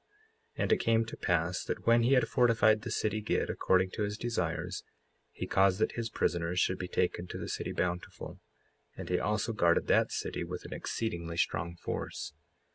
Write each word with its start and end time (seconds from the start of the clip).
55:26 0.57 0.63
And 0.63 0.71
it 0.71 0.77
came 0.77 1.05
to 1.05 1.15
pass 1.15 1.63
that 1.63 1.85
when 1.85 2.01
he 2.01 2.13
had 2.13 2.27
fortified 2.27 2.81
the 2.81 2.89
city 2.89 3.21
Gid, 3.21 3.51
according 3.51 3.91
to 3.91 4.01
his 4.01 4.17
desires, 4.17 4.83
he 5.31 5.45
caused 5.45 5.77
that 5.77 5.91
his 5.91 6.09
prisoners 6.09 6.59
should 6.59 6.79
be 6.79 6.87
taken 6.87 7.27
to 7.27 7.37
the 7.37 7.47
city 7.47 7.71
Bountiful; 7.71 8.39
and 8.97 9.09
he 9.09 9.19
also 9.19 9.53
guarded 9.53 9.85
that 9.89 10.11
city 10.11 10.43
with 10.43 10.65
an 10.65 10.73
exceedingly 10.73 11.37
strong 11.37 11.75
force. 11.75 12.33